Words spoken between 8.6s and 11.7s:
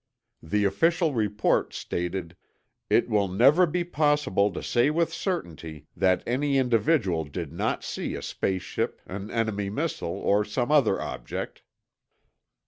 ship, an enemy missile, or some other object."